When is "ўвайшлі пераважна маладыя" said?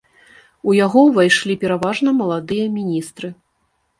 1.09-2.65